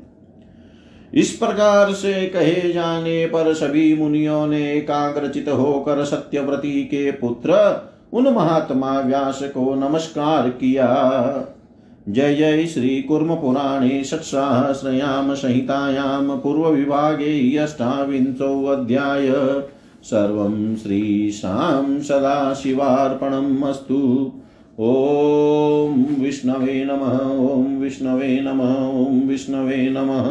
इस 1.15 1.31
प्रकार 1.31 1.93
से 1.93 2.27
कहे 2.27 2.73
जाने 2.73 3.27
पर 3.27 3.55
सभी 3.55 3.95
मुनियों 3.95 4.47
ने 4.47 4.73
एकाग्रचित 4.73 5.49
होकर 5.49 6.05
सत्यव्रती 6.05 6.85
के 6.85 7.11
पुत्र, 7.11 7.83
उन 8.13 8.29
महात्मा 8.29 9.01
व्यास 9.01 9.41
को 9.43 9.75
नमस्कार 9.75 10.49
किया। 10.49 10.87
जय 12.09 12.35
जय 12.35 12.67
श्रीकुर्मपुराणे 12.67 14.05
षट्सहस्रयां 14.05 15.35
संहितायां 15.35 16.39
पूर्वविभागे 16.39 17.57
अष्टाविंशोऽध्याय 17.57 19.33
सर्वं 20.03 20.77
श्रीशां 20.77 22.01
सदाशिवार्पणम् 22.01 23.65
अस्तु। 23.65 24.33
ॐ 24.81 26.05
विष्णवे 26.21 26.85
नमः, 26.85 27.19
ॐ 27.55 27.77
विष्णवे 27.77 28.41
नमः, 28.41 28.75
ॐ 28.89 29.21
विष्णवे 29.29 29.91
नमः। 29.91 30.29